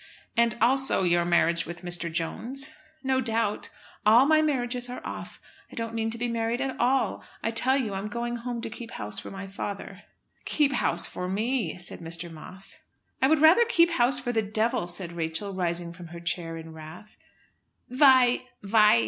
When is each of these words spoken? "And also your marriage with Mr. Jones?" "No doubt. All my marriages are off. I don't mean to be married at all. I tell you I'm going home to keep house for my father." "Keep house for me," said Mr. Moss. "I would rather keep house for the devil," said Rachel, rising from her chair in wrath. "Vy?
"And 0.35 0.57
also 0.61 1.03
your 1.03 1.25
marriage 1.25 1.67
with 1.67 1.83
Mr. 1.83 2.11
Jones?" 2.11 2.73
"No 3.03 3.21
doubt. 3.21 3.69
All 4.03 4.25
my 4.25 4.41
marriages 4.41 4.89
are 4.89 4.99
off. 5.05 5.39
I 5.71 5.75
don't 5.75 5.93
mean 5.93 6.09
to 6.09 6.17
be 6.17 6.27
married 6.27 6.59
at 6.59 6.75
all. 6.79 7.23
I 7.43 7.51
tell 7.51 7.77
you 7.77 7.93
I'm 7.93 8.07
going 8.07 8.37
home 8.37 8.61
to 8.61 8.69
keep 8.71 8.89
house 8.93 9.19
for 9.19 9.29
my 9.29 9.45
father." 9.45 10.01
"Keep 10.45 10.73
house 10.73 11.05
for 11.05 11.27
me," 11.27 11.77
said 11.77 11.99
Mr. 11.99 12.31
Moss. 12.31 12.79
"I 13.21 13.27
would 13.27 13.43
rather 13.43 13.63
keep 13.65 13.91
house 13.91 14.19
for 14.19 14.31
the 14.31 14.41
devil," 14.41 14.87
said 14.87 15.13
Rachel, 15.13 15.53
rising 15.53 15.93
from 15.93 16.07
her 16.07 16.19
chair 16.19 16.57
in 16.57 16.73
wrath. 16.73 17.15
"Vy? 17.87 18.41